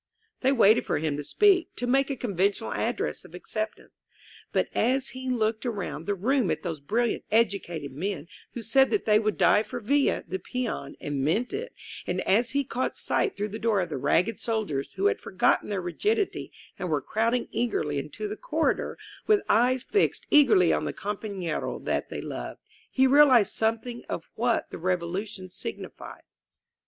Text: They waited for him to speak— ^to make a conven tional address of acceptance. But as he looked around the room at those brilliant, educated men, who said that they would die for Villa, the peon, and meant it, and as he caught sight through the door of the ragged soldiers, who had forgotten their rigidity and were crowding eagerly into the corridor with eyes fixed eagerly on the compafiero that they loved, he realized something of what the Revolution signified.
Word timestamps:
They 0.39 0.51
waited 0.51 0.83
for 0.87 0.97
him 0.97 1.15
to 1.17 1.23
speak— 1.23 1.75
^to 1.75 1.87
make 1.87 2.09
a 2.09 2.15
conven 2.17 2.47
tional 2.49 2.75
address 2.75 3.23
of 3.23 3.35
acceptance. 3.35 4.01
But 4.51 4.67
as 4.73 5.09
he 5.09 5.29
looked 5.29 5.63
around 5.63 6.07
the 6.07 6.15
room 6.15 6.49
at 6.49 6.63
those 6.63 6.79
brilliant, 6.79 7.23
educated 7.29 7.91
men, 7.91 8.27
who 8.53 8.63
said 8.63 8.89
that 8.89 9.05
they 9.05 9.19
would 9.19 9.37
die 9.37 9.61
for 9.61 9.79
Villa, 9.79 10.23
the 10.27 10.39
peon, 10.39 10.95
and 10.99 11.23
meant 11.23 11.53
it, 11.53 11.71
and 12.07 12.19
as 12.21 12.49
he 12.49 12.63
caught 12.63 12.97
sight 12.97 13.37
through 13.37 13.49
the 13.49 13.59
door 13.59 13.79
of 13.79 13.89
the 13.89 13.97
ragged 13.97 14.39
soldiers, 14.39 14.93
who 14.93 15.05
had 15.05 15.21
forgotten 15.21 15.69
their 15.69 15.79
rigidity 15.81 16.51
and 16.79 16.89
were 16.89 16.99
crowding 16.99 17.47
eagerly 17.51 17.99
into 17.99 18.27
the 18.27 18.35
corridor 18.35 18.97
with 19.27 19.43
eyes 19.47 19.83
fixed 19.83 20.25
eagerly 20.31 20.73
on 20.73 20.85
the 20.85 20.93
compafiero 20.93 21.77
that 21.85 22.09
they 22.09 22.21
loved, 22.21 22.59
he 22.89 23.05
realized 23.05 23.53
something 23.53 24.03
of 24.09 24.27
what 24.33 24.71
the 24.71 24.79
Revolution 24.79 25.51
signified. 25.51 26.23